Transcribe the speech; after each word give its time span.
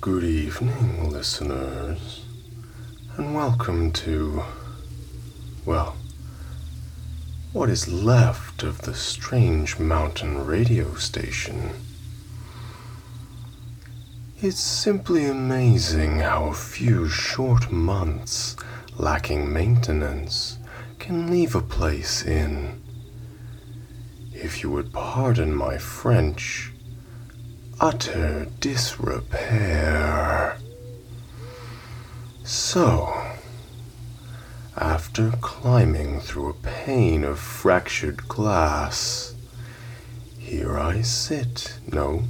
Good 0.00 0.24
evening, 0.24 1.10
listeners, 1.10 2.24
and 3.18 3.34
welcome 3.34 3.92
to, 3.92 4.44
well, 5.66 5.94
what 7.52 7.68
is 7.68 7.86
left 7.86 8.62
of 8.62 8.80
the 8.80 8.94
Strange 8.94 9.78
Mountain 9.78 10.46
radio 10.46 10.94
station. 10.94 11.72
It's 14.40 14.58
simply 14.58 15.26
amazing 15.26 16.20
how 16.20 16.46
a 16.46 16.54
few 16.54 17.06
short 17.06 17.70
months 17.70 18.56
lacking 18.96 19.52
maintenance 19.52 20.56
can 20.98 21.30
leave 21.30 21.54
a 21.54 21.60
place 21.60 22.24
in, 22.24 22.80
if 24.32 24.62
you 24.62 24.70
would 24.70 24.94
pardon 24.94 25.54
my 25.54 25.76
French, 25.76 26.69
utter 27.80 28.46
disrepair. 28.60 30.58
So, 32.44 33.26
after 34.76 35.32
climbing 35.40 36.20
through 36.20 36.50
a 36.50 36.54
pane 36.54 37.24
of 37.24 37.38
fractured 37.38 38.28
glass, 38.28 39.34
here 40.38 40.78
I 40.78 41.00
sit, 41.00 41.78
no, 41.90 42.24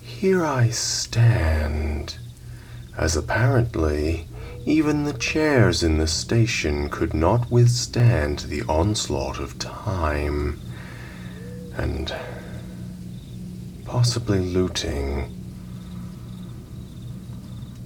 here 0.00 0.44
I 0.44 0.70
stand, 0.70 2.16
as 2.96 3.16
apparently 3.16 4.28
even 4.64 5.04
the 5.04 5.14
chairs 5.14 5.82
in 5.82 5.98
the 5.98 6.06
station 6.06 6.88
could 6.90 7.12
not 7.12 7.50
withstand 7.50 8.40
the 8.40 8.62
onslaught 8.68 9.40
of 9.40 9.58
time 9.58 10.60
and 11.76 12.14
possibly 13.96 14.40
looting. 14.40 15.24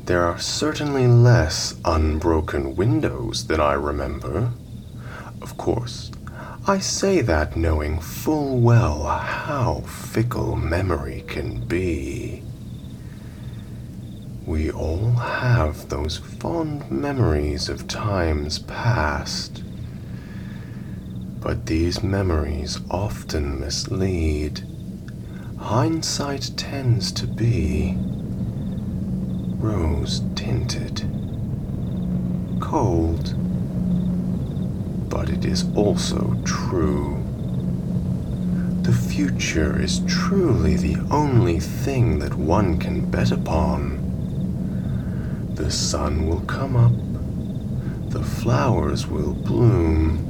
There 0.07 0.25
are 0.25 0.41
certainly 0.41 1.07
less 1.07 1.77
unbroken 1.85 2.75
windows 2.75 3.47
than 3.47 3.61
I 3.61 3.75
remember. 3.75 4.51
Of 5.41 5.57
course, 5.57 6.11
I 6.67 6.81
say 6.81 7.21
that 7.21 7.57
knowing 7.57 8.01
full 8.01 8.59
well 8.59 9.05
how 9.05 9.83
fickle 9.87 10.57
memory 10.57 11.23
can 11.29 11.65
be. 11.67 12.43
We 14.45 14.69
all 14.73 15.13
have 15.13 15.91
those 15.91 16.17
fond 16.17 16.91
memories 16.91 17.69
of 17.69 17.87
times 17.87 18.59
past. 18.59 19.63
But 21.39 21.67
these 21.67 22.03
memories 22.03 22.81
often 22.91 23.61
mislead. 23.61 24.70
Hindsight 25.61 26.51
tends 26.57 27.13
to 27.13 27.27
be 27.29 27.95
rose 29.61 30.23
tinted, 30.35 31.03
cold, 32.61 33.35
but 35.09 35.29
it 35.29 35.45
is 35.45 35.65
also 35.77 36.37
true. 36.45 37.23
The 38.83 38.93
future 38.93 39.81
is 39.81 40.01
truly 40.09 40.77
the 40.77 40.97
only 41.11 41.61
thing 41.61 42.19
that 42.19 42.35
one 42.35 42.79
can 42.79 43.09
bet 43.09 43.31
upon. 43.31 44.01
The 45.55 45.71
sun 45.71 46.27
will 46.27 46.41
come 46.41 46.75
up, 46.75 48.11
the 48.11 48.25
flowers 48.25 49.07
will 49.07 49.35
bloom, 49.35 50.30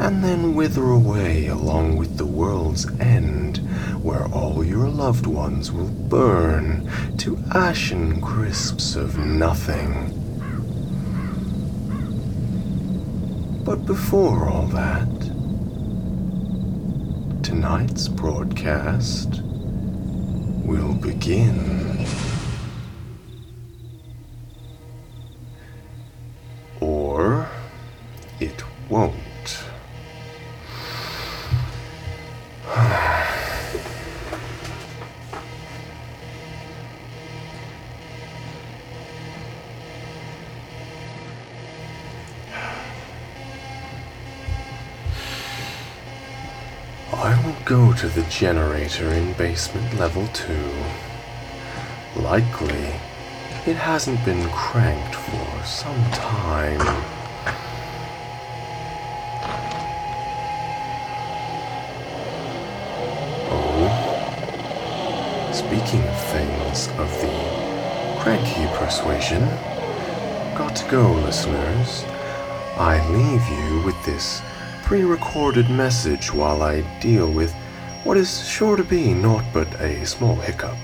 and 0.00 0.24
then 0.24 0.54
wither 0.54 0.90
away 0.90 1.46
along 1.46 1.96
with 1.96 2.18
the 2.18 2.26
world's 2.26 2.90
end, 3.00 3.58
where 4.02 4.26
all 4.26 4.64
your 4.64 4.88
loved 4.88 5.26
ones 5.26 5.70
will 5.70 5.88
burn 5.88 6.90
to 7.18 7.38
ashen 7.54 8.20
crisps 8.20 8.96
of 8.96 9.16
nothing. 9.18 10.10
But 13.64 13.86
before 13.86 14.48
all 14.48 14.66
that, 14.66 15.08
tonight's 17.42 18.08
broadcast 18.08 19.40
will 20.64 20.92
begin. 20.94 22.06
Or 26.80 27.48
it 28.40 28.62
won't. 28.90 29.23
To 47.96 48.08
the 48.08 48.22
generator 48.24 49.08
in 49.10 49.32
basement 49.34 49.94
level 49.94 50.26
2. 50.28 50.52
Likely, 52.16 52.90
it 53.66 53.76
hasn't 53.76 54.24
been 54.24 54.48
cranked 54.50 55.14
for 55.14 55.64
some 55.64 56.02
time. 56.10 56.80
Oh, 63.50 63.88
speaking 65.52 66.02
of 66.02 66.20
things 66.32 66.88
of 66.98 67.08
the 67.20 67.30
cranky 68.20 68.66
persuasion, 68.76 69.42
got 70.56 70.74
to 70.76 70.90
go, 70.90 71.12
listeners. 71.12 72.04
I 72.76 72.98
leave 73.10 73.48
you 73.48 73.82
with 73.86 74.04
this 74.04 74.42
pre 74.82 75.04
recorded 75.04 75.70
message 75.70 76.32
while 76.32 76.62
I 76.62 76.80
deal 77.00 77.30
with 77.30 77.54
what 78.04 78.18
is 78.18 78.46
sure 78.46 78.76
to 78.76 78.84
be 78.84 79.14
naught 79.14 79.44
but 79.52 79.68
a 79.80 80.04
small 80.04 80.36
hiccup. 80.36 80.76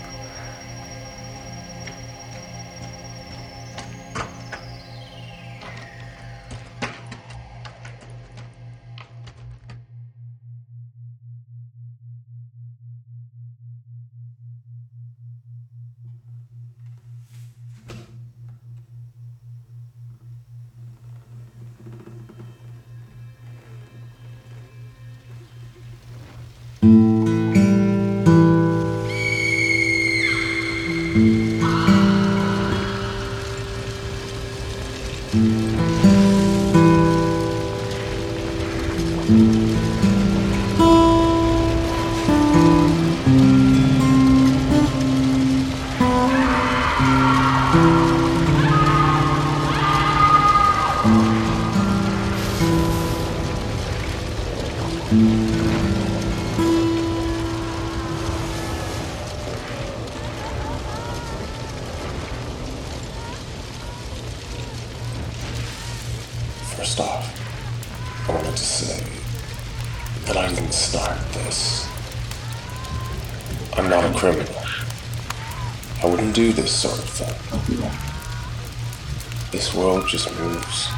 This 79.50 79.74
world 79.74 80.08
just 80.08 80.30
moves 80.38 80.88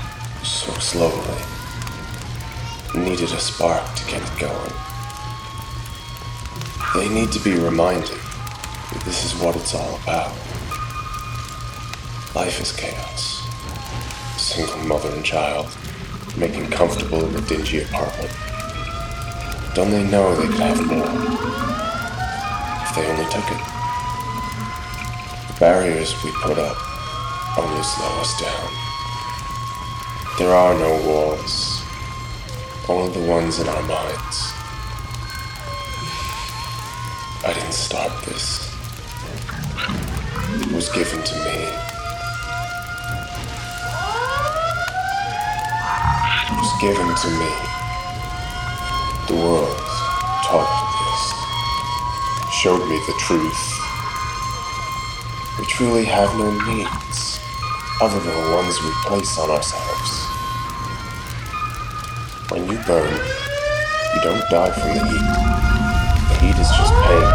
so 0.45 0.73
slowly. 0.75 1.39
Needed 2.95 3.33
a 3.33 3.41
spark 3.41 3.83
to 3.97 4.05
get 4.07 4.23
it 4.23 4.39
going. 4.39 4.73
They 6.95 7.09
need 7.09 7.33
to 7.33 7.41
be 7.41 7.59
reminded 7.59 8.09
that 8.09 9.03
this 9.05 9.25
is 9.25 9.41
what 9.43 9.57
it's 9.57 9.75
all 9.75 9.97
about. 10.03 10.37
Life 12.35 12.61
is 12.61 12.73
chaos. 12.73 13.43
A 14.37 14.39
single 14.39 14.79
mother 14.85 15.11
and 15.11 15.25
child 15.25 15.69
making 16.37 16.71
comfortable 16.71 17.25
in 17.25 17.35
a 17.35 17.41
dingy 17.43 17.83
apartment. 17.83 18.31
Don't 19.75 19.91
they 19.91 20.05
know 20.05 20.37
they 20.37 20.47
could 20.47 20.61
have 20.61 20.87
more? 20.87 21.07
If 22.87 22.95
they 22.95 23.11
only 23.11 23.25
took 23.33 23.51
it. 23.51 23.82
Barriers 25.63 26.13
we 26.25 26.33
put 26.33 26.59
up 26.59 26.77
only 27.57 27.83
slow 27.85 28.21
us 28.21 28.41
down. 28.41 28.69
There 30.37 30.53
are 30.53 30.75
no 30.75 30.91
walls, 31.07 31.85
only 32.89 33.13
the 33.13 33.31
ones 33.31 33.61
in 33.61 33.69
our 33.69 33.83
minds. 33.83 34.53
I 37.47 37.53
didn't 37.55 37.75
start 37.75 38.11
this. 38.25 38.75
It 40.67 40.73
was 40.73 40.89
given 40.89 41.23
to 41.23 41.35
me. 41.45 41.59
It 46.43 46.57
was 46.59 46.73
given 46.81 47.07
to 47.07 47.29
me. 47.39 47.53
The 49.29 49.37
world 49.37 49.79
taught 50.43 50.71
me 50.75 50.89
this. 51.07 52.53
Showed 52.53 52.85
me 52.89 52.99
the 53.07 53.15
truth. 53.21 53.82
We 55.63 55.69
truly 55.69 56.05
have 56.07 56.37
no 56.37 56.51
needs 56.75 57.39
other 58.01 58.19
than 58.19 58.35
the 58.35 58.51
ones 58.51 58.83
we 58.83 58.91
place 59.07 59.39
on 59.39 59.49
ourselves. 59.49 60.11
When 62.51 62.67
you 62.67 62.83
burn, 62.83 63.15
you 63.15 64.21
don't 64.27 64.43
die 64.51 64.73
from 64.75 64.89
the 64.91 65.07
heat. 65.07 65.29
The 66.27 66.35
heat 66.43 66.59
is 66.59 66.67
just 66.67 66.93
pain, 67.07 67.29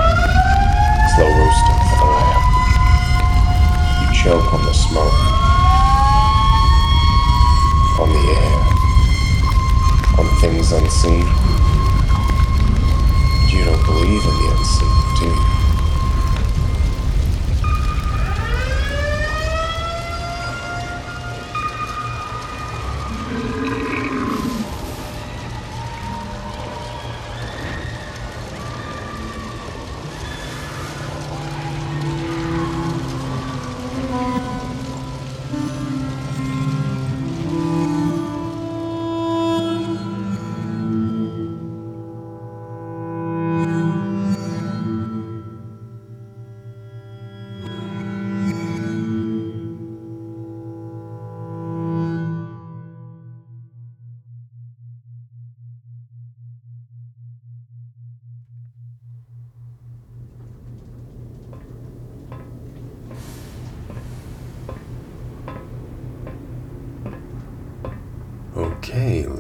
slow 1.16 1.32
roasting 1.40 1.80
for 1.88 1.98
the 2.04 2.10
lamb. 2.12 2.44
You 4.04 4.08
choke 4.12 4.54
on 4.54 4.66
the 4.66 4.74
smoke, 4.76 5.20
on 8.04 8.10
the 8.12 8.24
air, 8.36 8.60
on 10.20 10.28
things 10.42 10.74
unseen. 10.74 11.24
You 13.48 13.64
don't 13.64 13.86
believe 13.86 14.24
in 14.28 14.36
the 14.36 14.48
unseen, 14.52 14.92
do 15.16 15.26
you? 15.28 15.57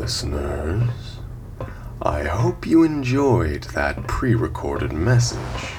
Listeners. 0.07 1.19
I 2.01 2.23
hope 2.23 2.65
you 2.65 2.83
enjoyed 2.83 3.63
that 3.75 4.07
pre 4.07 4.35
recorded 4.35 4.93
message. 4.93 5.73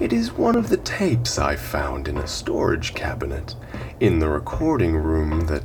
It 0.00 0.10
is 0.10 0.32
one 0.32 0.56
of 0.56 0.70
the 0.70 0.78
tapes 0.78 1.38
I 1.38 1.56
found 1.56 2.08
in 2.08 2.16
a 2.16 2.26
storage 2.26 2.94
cabinet 2.94 3.54
in 4.00 4.20
the 4.20 4.30
recording 4.30 4.96
room 4.96 5.42
that, 5.48 5.64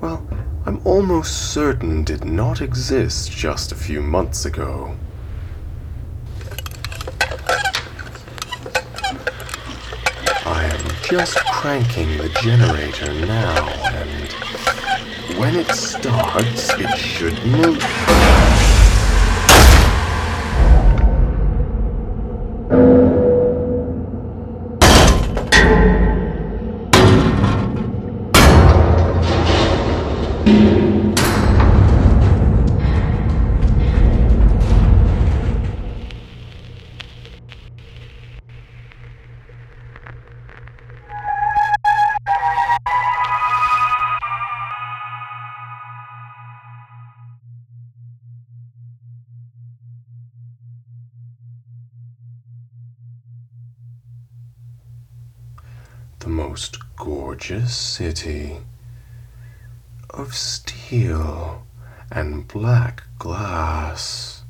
well, 0.00 0.24
I'm 0.66 0.80
almost 0.86 1.52
certain 1.52 2.04
did 2.04 2.24
not 2.24 2.62
exist 2.62 3.32
just 3.32 3.72
a 3.72 3.74
few 3.74 4.00
months 4.00 4.44
ago. 4.44 4.96
I 10.46 10.62
am 10.62 10.90
just 11.02 11.38
cranking 11.46 12.18
the 12.18 12.28
generator 12.40 13.12
now, 13.26 13.93
when 15.36 15.56
it 15.56 15.70
starts, 15.72 16.70
it 16.78 16.96
should 16.96 17.44
move. 17.44 18.43
Gorgeous 57.46 57.76
city 57.76 58.56
of 60.08 60.34
steel 60.34 61.62
and 62.10 62.48
black 62.48 63.02
glass. 63.18 64.44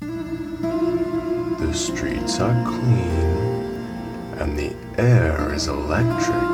The 0.00 1.72
streets 1.72 2.40
are 2.40 2.64
clean 2.64 3.36
and 4.40 4.58
the 4.58 4.74
air 4.98 5.54
is 5.54 5.68
electric 5.68 6.50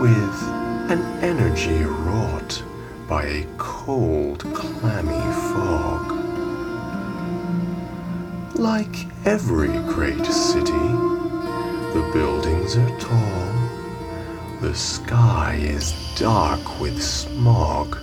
with 0.00 0.42
an 0.90 1.02
energy 1.22 1.84
wrought 1.84 2.64
by 3.08 3.22
a 3.22 3.46
cold, 3.58 4.40
clammy 4.54 5.22
fog. 5.52 6.10
Like 8.56 9.06
every 9.24 9.72
great 9.94 10.26
city, 10.26 10.88
the 11.92 12.10
buildings 12.12 12.76
are 12.76 12.98
tall. 12.98 13.51
The 14.62 14.76
sky 14.76 15.58
is 15.60 15.92
dark 16.16 16.80
with 16.80 17.02
smog. 17.02 17.98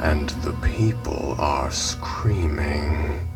And 0.00 0.28
the 0.44 0.52
people 0.62 1.34
are 1.36 1.72
screaming. 1.72 3.28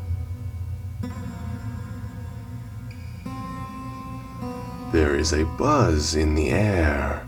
There 4.93 5.17
is 5.17 5.33
a 5.33 5.45
buzz 5.59 6.15
in 6.15 6.37
the 6.37 6.51
air, 6.51 7.25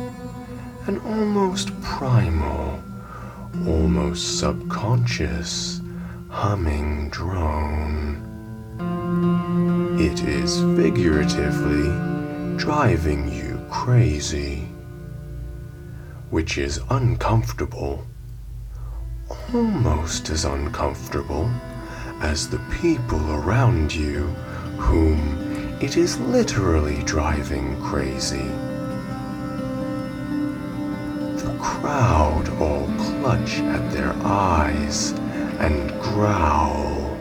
an 0.86 1.00
almost 1.00 1.68
primal, 1.82 2.80
almost 3.66 4.38
subconscious 4.38 5.80
humming 6.28 7.10
drone. 7.10 8.22
It 9.98 10.22
is 10.22 10.60
figuratively 10.80 11.90
driving 12.56 13.32
you 13.32 13.49
crazy, 13.70 14.68
which 16.30 16.58
is 16.58 16.80
uncomfortable, 16.90 18.04
almost 19.54 20.28
as 20.28 20.44
uncomfortable 20.44 21.48
as 22.20 22.48
the 22.48 22.58
people 22.80 23.30
around 23.32 23.94
you 23.94 24.26
whom 24.76 25.78
it 25.80 25.96
is 25.96 26.18
literally 26.20 27.02
driving 27.04 27.80
crazy. 27.80 28.48
The 31.42 31.56
crowd 31.60 32.48
all 32.60 32.86
clutch 32.98 33.60
at 33.60 33.90
their 33.92 34.12
eyes 34.24 35.12
and 35.58 35.90
growl, 36.02 37.16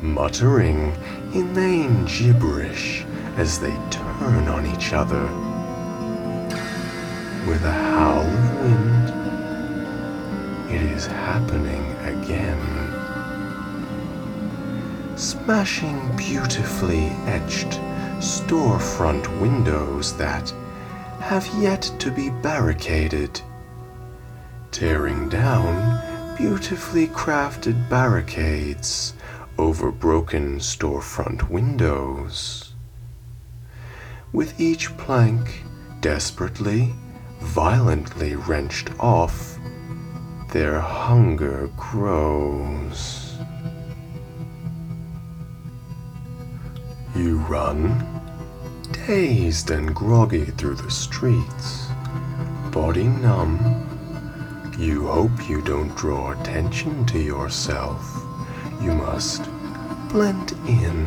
muttering 0.00 0.94
inane 1.34 2.06
gibberish 2.06 3.04
as 3.36 3.58
they 3.58 3.74
turn 3.90 4.48
on 4.48 4.66
each 4.66 4.92
other. 4.92 5.28
With 7.50 7.64
a 7.64 7.72
howl 7.72 8.22
of 8.22 8.60
wind, 8.62 9.10
it 10.70 10.82
is 10.82 11.06
happening 11.06 11.84
again. 12.04 12.62
Smashing 15.16 16.16
beautifully 16.16 17.06
etched 17.26 17.80
storefront 18.20 19.26
windows 19.40 20.16
that 20.16 20.54
have 21.18 21.50
yet 21.58 21.82
to 21.98 22.12
be 22.12 22.30
barricaded. 22.30 23.40
Tearing 24.70 25.28
down 25.28 26.36
beautifully 26.36 27.08
crafted 27.08 27.88
barricades 27.90 29.14
over 29.58 29.90
broken 29.90 30.60
storefront 30.60 31.50
windows. 31.50 32.74
With 34.32 34.60
each 34.60 34.96
plank 34.96 35.64
desperately, 36.00 36.94
violently 37.40 38.36
wrenched 38.36 38.90
off, 39.00 39.58
their 40.52 40.80
hunger 40.80 41.70
grows. 41.76 43.36
You 47.14 47.38
run, 47.38 48.22
dazed 49.06 49.70
and 49.70 49.94
groggy 49.94 50.46
through 50.46 50.76
the 50.76 50.90
streets, 50.90 51.88
body 52.70 53.04
numb. 53.04 53.58
You 54.78 55.08
hope 55.08 55.48
you 55.48 55.60
don't 55.60 55.94
draw 55.96 56.32
attention 56.32 57.04
to 57.06 57.18
yourself. 57.18 58.02
You 58.80 58.94
must 58.94 59.48
blend 60.08 60.52
in 60.66 61.06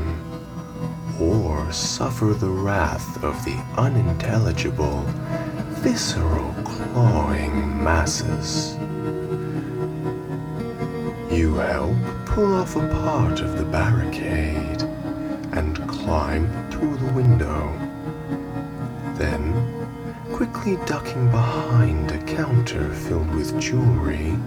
or 1.19 1.71
suffer 1.71 2.33
the 2.33 2.49
wrath 2.49 3.23
of 3.23 3.43
the 3.45 3.55
unintelligible, 3.77 5.05
visceral, 5.83 6.53
clawing 6.63 7.83
masses. 7.83 8.77
You 11.29 11.55
help 11.55 11.97
pull 12.25 12.53
off 12.53 12.77
a 12.77 12.87
part 12.87 13.41
of 13.41 13.57
the 13.57 13.65
barricade 13.65 14.81
and 15.51 15.85
climb 15.89 16.47
through 16.71 16.95
the 16.95 17.11
window. 17.11 17.77
Then, 19.17 19.41
quickly 20.31 20.77
ducking 20.85 21.29
behind 21.29 22.11
a 22.11 22.23
counter 22.23 22.93
filled 22.93 23.35
with 23.35 23.59
jewelry, 23.59 24.37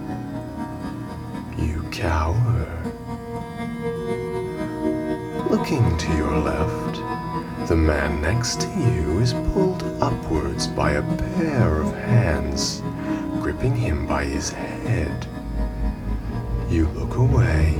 you 1.55 1.83
cower. 1.91 2.65
Looking 5.51 5.97
to 5.99 6.17
your 6.17 6.35
left, 6.39 7.16
the 7.67 7.75
man 7.75 8.21
next 8.21 8.61
to 8.61 8.67
you 8.79 9.19
is 9.19 9.33
pulled 9.51 9.83
upwards 10.01 10.67
by 10.67 10.91
a 10.91 11.17
pair 11.35 11.81
of 11.81 11.93
hands, 11.95 12.81
gripping 13.41 13.75
him 13.75 14.07
by 14.07 14.23
his 14.23 14.49
head. 14.51 15.27
You 16.69 16.87
look 16.89 17.17
away, 17.17 17.75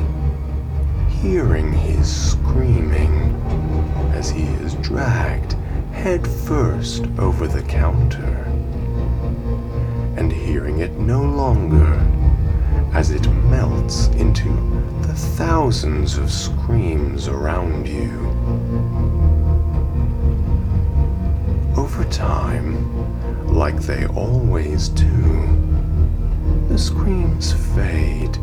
hearing 1.21 1.71
his 1.71 2.31
screaming 2.31 3.33
as 4.13 4.29
he 4.29 4.43
is 4.43 4.73
dragged 4.75 5.53
head 5.93 6.27
first 6.27 7.05
over 7.17 7.47
the 7.47 7.63
counter, 7.63 8.43
and 10.17 10.33
hearing 10.33 10.79
it 10.79 10.91
no 10.99 11.21
longer 11.21 11.93
as 12.93 13.11
it 13.11 13.25
melts 13.29 14.07
into 14.07 14.49
the 15.03 15.13
thousands 15.13 16.17
of 16.17 16.29
screams 16.29 17.29
around 17.29 17.87
you. 17.87 18.96
Over 21.87 22.03
time, 22.11 23.47
like 23.47 23.79
they 23.79 24.05
always 24.07 24.89
do, 24.89 25.07
the 26.67 26.77
screams 26.77 27.53
fade 27.73 28.35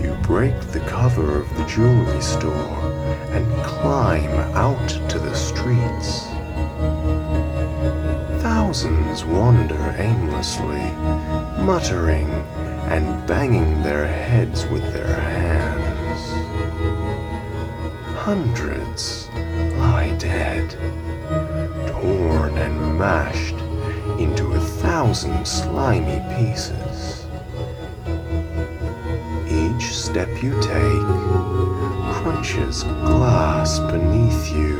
you 0.00 0.16
break 0.22 0.58
the 0.72 0.82
cover 0.88 1.40
of 1.40 1.56
the 1.58 1.64
jewelry 1.66 2.22
store 2.22 2.80
and 3.32 3.46
climb 3.66 4.30
out 4.56 4.88
to 5.10 5.18
the 5.18 5.34
streets. 5.34 6.24
Thousands 8.42 9.26
wander 9.26 9.94
aimlessly, 9.98 10.86
muttering 11.62 12.30
and 12.88 13.26
banging 13.26 13.82
their 13.82 14.06
heads 14.06 14.66
with 14.68 14.90
their 14.94 15.20
hands. 15.20 16.22
Hundreds 18.16 19.23
mashed 22.98 23.56
into 24.18 24.52
a 24.52 24.60
thousand 24.60 25.46
slimy 25.46 26.20
pieces 26.36 27.26
each 29.48 29.94
step 29.94 30.42
you 30.42 30.52
take 30.60 31.06
crunches 32.14 32.82
glass 32.82 33.78
beneath 33.78 34.50
you 34.52 34.76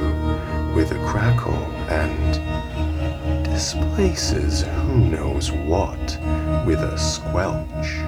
with 0.74 0.90
a 0.92 1.06
crackle 1.06 1.64
and 1.88 3.44
displaces 3.44 4.62
who 4.62 4.96
knows 4.96 5.52
what 5.52 6.18
with 6.66 6.80
a 6.80 6.98
squelch. 6.98 7.98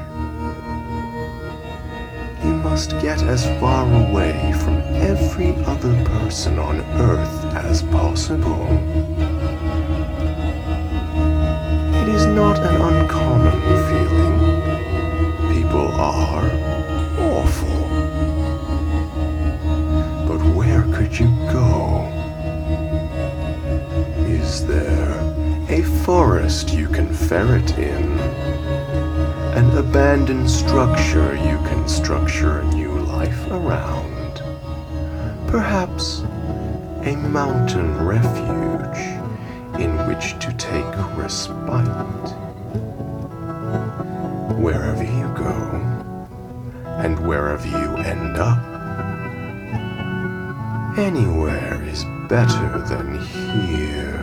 You 2.45 2.53
must 2.55 2.91
get 3.01 3.23
as 3.23 3.47
far 3.61 3.87
away 4.09 4.53
from 4.65 4.79
every 4.95 5.55
other 5.65 5.95
person 6.05 6.59
on 6.59 6.81
earth 7.01 7.45
as 7.55 7.83
possible. 7.83 8.67
It 12.07 12.15
is 12.15 12.27
not 12.27 12.61
an 12.61 12.81
uncommon 12.81 13.61
feeling 13.89 14.37
people 15.53 15.91
are 15.91 16.47
awful. 17.19 17.89
But 20.29 20.39
where 20.55 20.83
could 20.95 21.19
you 21.19 21.27
go? 21.51 22.07
Is 24.25 24.65
there 24.69 25.19
a 25.69 25.83
forest 26.05 26.73
you 26.73 26.87
can 26.87 27.13
ferret 27.13 27.77
in? 27.77 28.21
An 29.59 29.77
abandoned 29.77 30.49
structure 30.49 31.35
you 31.35 31.59
can 31.67 31.89
structure 31.89 32.61
a 32.61 32.65
new 32.73 32.93
life 33.01 33.51
around? 33.51 34.43
Perhaps 35.49 36.21
a 37.03 37.17
mountain 37.17 38.07
refuge 38.07 39.16
in 39.81 40.07
which 40.07 40.39
to 40.39 40.53
take 40.55 40.85
respite? 41.17 42.47
wherever 44.67 45.05
you 45.05 45.29
go 45.37 45.53
and 46.99 47.19
wherever 47.27 47.67
you 47.69 47.97
end 47.99 48.37
up. 48.37 48.59
Anywhere 50.99 51.83
is 51.85 52.05
better 52.29 52.79
than 52.89 53.21
here. 53.67 54.16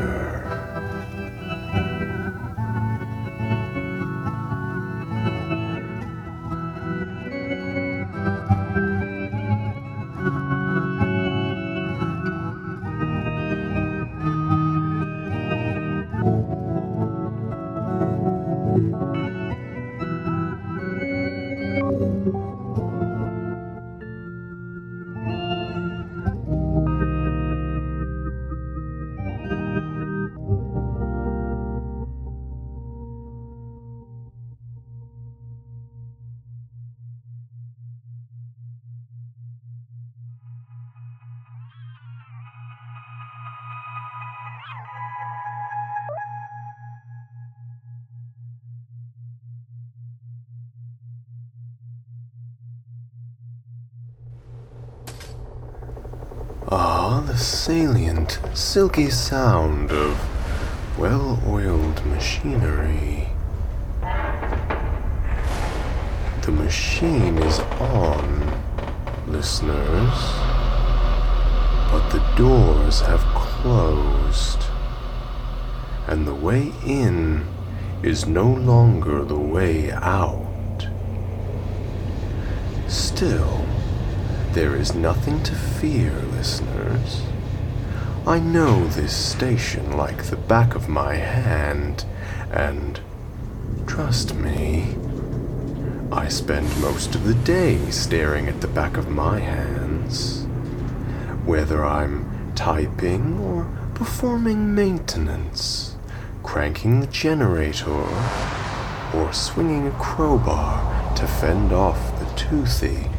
The 57.34 57.40
salient, 57.40 58.40
silky 58.54 59.10
sound 59.10 59.90
of 59.90 61.00
well 61.00 61.42
oiled 61.48 62.06
machinery. 62.06 63.28
The 66.44 66.52
machine 66.52 67.40
is 67.40 67.58
on, 67.80 68.62
listeners. 69.26 70.14
But 71.90 72.08
the 72.12 72.24
doors 72.38 73.02
have 73.02 73.22
closed, 73.34 74.66
and 76.06 76.28
the 76.28 76.36
way 76.36 76.72
in 76.86 77.48
is 78.04 78.28
no 78.28 78.46
longer 78.46 79.26
the 79.26 79.40
way 79.40 79.92
out. 79.92 80.88
Still, 82.88 83.63
there 84.54 84.76
is 84.76 84.94
nothing 84.94 85.42
to 85.42 85.56
fear, 85.56 86.12
listeners. 86.12 87.24
I 88.28 88.40
know 88.40 88.86
this 88.86 89.16
station 89.16 89.98
like 89.98 90.26
the 90.26 90.36
back 90.36 90.76
of 90.76 90.88
my 90.88 91.16
hand, 91.16 92.06
and 92.52 93.00
trust 93.88 94.36
me, 94.36 94.96
I 96.12 96.28
spend 96.28 96.68
most 96.80 97.16
of 97.16 97.24
the 97.24 97.34
day 97.34 97.90
staring 97.90 98.48
at 98.48 98.62
the 98.62 98.68
back 98.68 98.96
of 98.96 99.10
my 99.10 99.40
hands. 99.40 100.44
Whether 101.46 101.84
I'm 101.84 102.54
typing 102.54 103.40
or 103.40 103.68
performing 103.96 104.76
maintenance, 104.76 105.96
cranking 106.44 107.00
the 107.00 107.08
generator, 107.08 108.06
or 109.16 109.34
swinging 109.34 109.88
a 109.88 109.92
crowbar 110.00 111.16
to 111.16 111.26
fend 111.26 111.72
off 111.72 112.20
the 112.20 112.26
toothy, 112.36 113.10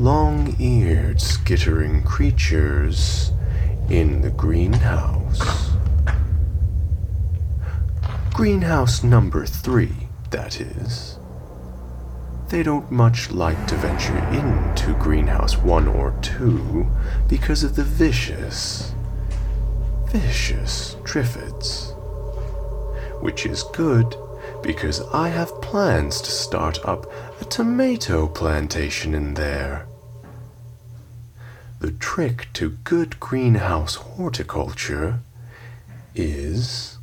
long 0.00 0.56
eared, 0.58 1.20
skittering 1.20 2.02
creatures 2.02 3.32
in 3.90 4.22
the 4.22 4.30
greenhouse. 4.30 5.72
Greenhouse 8.32 9.04
number 9.04 9.44
three, 9.44 9.92
that 10.30 10.58
is. 10.58 11.18
They 12.48 12.62
don't 12.62 12.90
much 12.90 13.30
like 13.30 13.66
to 13.66 13.74
venture 13.74 14.16
into 14.28 14.94
greenhouse 14.94 15.58
one 15.58 15.86
or 15.86 16.18
two 16.22 16.86
because 17.28 17.62
of 17.62 17.76
the 17.76 17.84
vicious, 17.84 18.94
vicious 20.06 20.96
triffids. 21.02 21.94
Which 23.20 23.44
is 23.44 23.64
good 23.64 24.16
because 24.62 25.02
I 25.12 25.28
have 25.28 25.60
plans 25.60 26.22
to 26.22 26.30
start 26.30 26.82
up 26.86 27.04
a 27.42 27.44
tomato 27.44 28.26
plantation 28.28 29.14
in 29.14 29.34
there. 29.34 29.89
The 31.80 31.92
trick 31.92 32.48
to 32.52 32.76
good 32.84 33.18
greenhouse 33.20 33.94
horticulture 33.94 35.20
is 36.14 36.98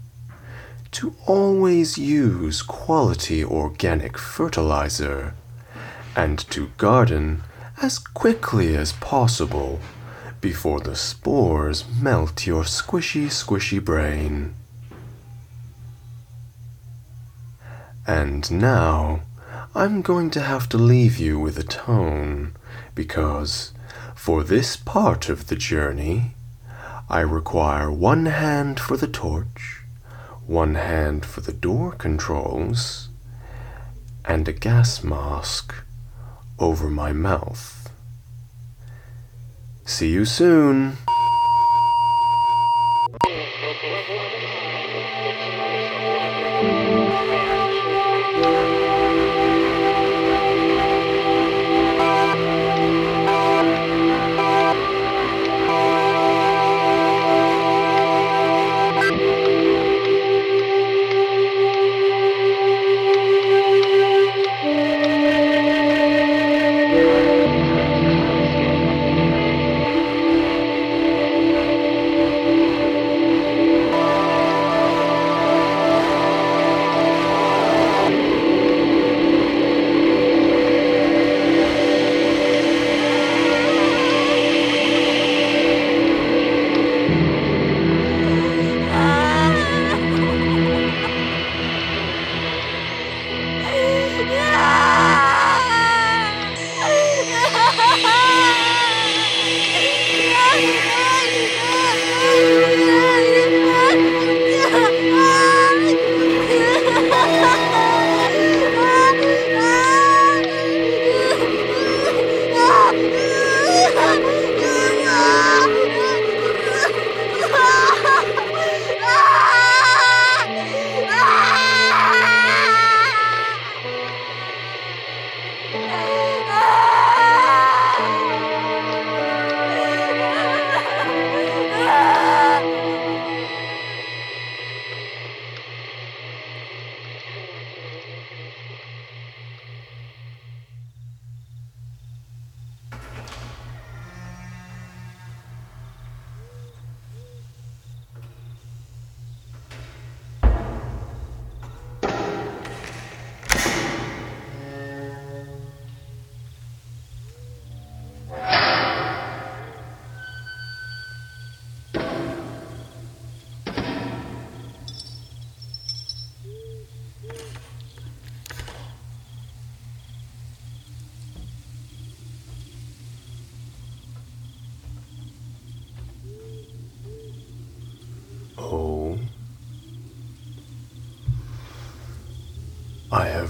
to 0.92 1.16
always 1.26 1.98
use 1.98 2.62
quality 2.62 3.44
organic 3.44 4.20
fertilizer 4.20 5.34
and 6.16 6.38
to 6.52 6.68
garden 6.78 7.42
as 7.82 7.98
quickly 7.98 8.76
as 8.76 8.94
possible 8.94 9.80
before 10.42 10.80
the 10.80 10.96
spores 10.96 11.84
melt 12.00 12.46
your 12.46 12.64
squishy, 12.64 13.26
squishy 13.28 13.84
brain. 13.84 14.54
And 18.06 18.50
now, 18.52 19.22
I'm 19.74 20.04
going 20.04 20.30
to 20.32 20.42
have 20.42 20.70
to 20.70 20.78
leave 20.78 21.18
you 21.18 21.40
with 21.40 21.58
a 21.58 21.64
tone 21.64 22.56
because 22.94 23.74
for 24.18 24.44
this 24.44 24.76
part 24.76 25.30
of 25.30 25.48
the 25.48 25.56
journey, 25.56 26.34
I 27.08 27.22
require 27.22 27.90
one 27.90 28.26
hand 28.26 28.80
for 28.80 28.98
the 28.98 29.08
torch, 29.08 29.84
one 30.46 30.74
hand 30.74 31.24
for 31.24 31.42
the 31.42 31.54
door 31.54 31.94
controls, 31.94 33.10
and 34.26 34.48
a 34.48 34.52
gas 34.52 35.04
mask 35.04 35.74
over 36.58 36.90
my 36.90 37.14
mouth. 37.14 37.90
See 39.86 40.10
you 40.10 40.26
soon. 40.26 40.98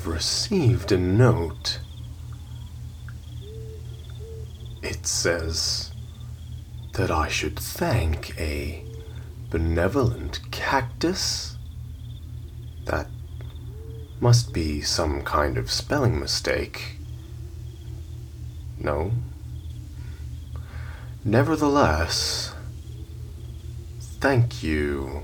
received 0.08 0.92
a 0.92 0.98
note. 0.98 1.80
It 4.82 5.06
says 5.06 5.92
that 6.94 7.12
I 7.12 7.28
should 7.28 7.60
thank 7.60 8.40
a 8.40 8.84
benevolent 9.50 10.40
cactus? 10.52 11.58
That 12.86 13.08
must 14.20 14.54
be 14.54 14.82
some 14.82 15.22
kind 15.22 15.58
of 15.58 15.70
spelling 15.70 16.20
mistake. 16.20 16.98
No? 18.80 19.12
Nevertheless, 21.24 22.54
thank 24.00 24.64
you, 24.64 25.24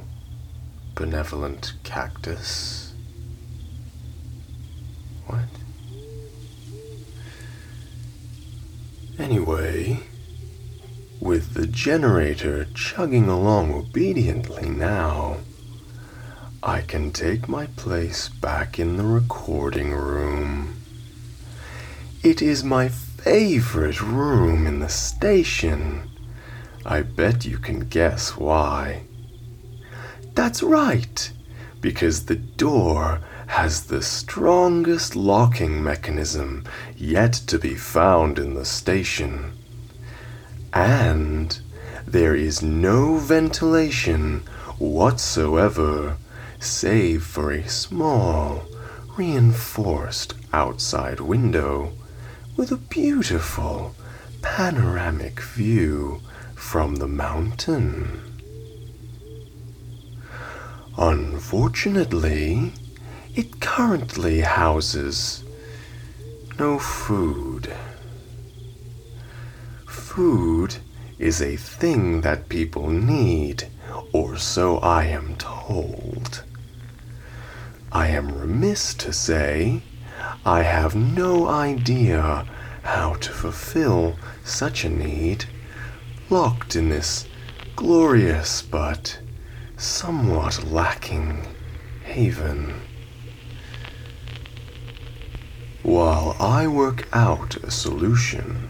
benevolent 0.95 1.73
cactus. 1.83 2.82
Anyway, 9.23 10.01
with 11.21 11.53
the 11.53 11.65
generator 11.65 12.65
chugging 12.73 13.29
along 13.29 13.73
obediently 13.73 14.67
now, 14.69 15.37
I 16.61 16.81
can 16.81 17.09
take 17.09 17.47
my 17.47 17.67
place 17.67 18.27
back 18.27 18.79
in 18.79 18.97
the 18.97 19.05
recording 19.05 19.93
room. 19.93 20.75
It 22.21 22.41
is 22.41 22.65
my 22.65 22.89
favorite 22.89 24.01
room 24.01 24.67
in 24.67 24.79
the 24.79 24.89
station. 24.89 26.11
I 26.85 27.01
bet 27.01 27.45
you 27.45 27.59
can 27.59 27.87
guess 27.87 28.35
why. 28.35 29.03
That's 30.35 30.61
right, 30.61 31.31
because 31.79 32.25
the 32.25 32.35
door 32.35 33.21
has 33.53 33.83
the 33.83 34.01
strongest 34.01 35.15
locking 35.15 35.83
mechanism 35.83 36.65
yet 36.97 37.31
to 37.31 37.59
be 37.59 37.75
found 37.75 38.39
in 38.39 38.55
the 38.55 38.65
station. 38.65 39.53
And 40.73 41.59
there 42.07 42.33
is 42.33 42.63
no 42.63 43.17
ventilation 43.17 44.39
whatsoever 44.79 46.17
save 46.59 47.23
for 47.23 47.51
a 47.51 47.69
small, 47.69 48.63
reinforced 49.17 50.33
outside 50.51 51.19
window 51.19 51.93
with 52.57 52.71
a 52.71 52.77
beautiful 52.77 53.93
panoramic 54.41 55.39
view 55.39 56.19
from 56.55 56.95
the 56.95 57.07
mountain. 57.07 58.19
Unfortunately, 60.97 62.73
it 63.35 63.59
currently 63.59 64.41
houses 64.41 65.43
no 66.59 66.77
food. 66.77 67.73
Food 69.87 70.75
is 71.17 71.41
a 71.41 71.55
thing 71.55 72.21
that 72.21 72.47
people 72.47 72.89
need, 72.89 73.67
or 74.11 74.37
so 74.37 74.77
I 74.77 75.05
am 75.05 75.35
told. 75.37 76.43
I 77.91 78.07
am 78.07 78.37
remiss 78.37 78.93
to 78.95 79.11
say 79.11 79.81
I 80.45 80.61
have 80.61 80.95
no 80.95 81.47
idea 81.47 82.45
how 82.83 83.15
to 83.15 83.31
fulfill 83.31 84.15
such 84.43 84.83
a 84.83 84.89
need, 84.89 85.45
locked 86.29 86.75
in 86.75 86.89
this 86.89 87.25
glorious 87.75 88.61
but 88.61 89.17
somewhat 89.77 90.63
lacking 90.65 91.47
haven. 92.03 92.73
While 95.83 96.37
I 96.39 96.65
work 96.65 97.09
out 97.11 97.57
a 97.57 97.69
solution, 97.69 98.69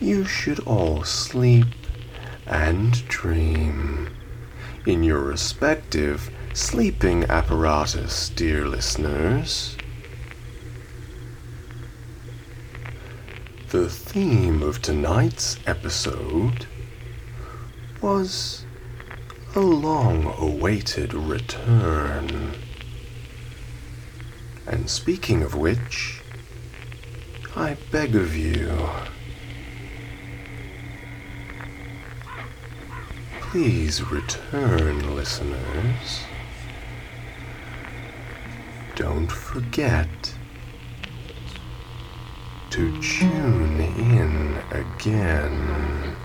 you 0.00 0.24
should 0.24 0.58
all 0.60 1.04
sleep 1.04 1.68
and 2.48 3.06
dream 3.06 4.10
in 4.84 5.04
your 5.04 5.20
respective 5.20 6.28
sleeping 6.52 7.30
apparatus, 7.30 8.28
dear 8.28 8.66
listeners. 8.66 9.76
The 13.68 13.88
theme 13.88 14.64
of 14.64 14.82
tonight's 14.82 15.58
episode 15.64 16.66
was 18.02 18.64
a 19.54 19.60
long 19.60 20.34
awaited 20.40 21.14
return. 21.14 22.56
And 24.70 24.88
speaking 24.88 25.42
of 25.42 25.56
which, 25.56 26.22
I 27.56 27.76
beg 27.90 28.14
of 28.14 28.36
you, 28.36 28.70
please 33.40 34.00
return, 34.12 35.16
listeners. 35.16 36.22
Don't 38.94 39.32
forget 39.32 40.08
to 42.70 43.02
tune 43.02 43.80
in 43.80 44.56
again. 44.70 46.16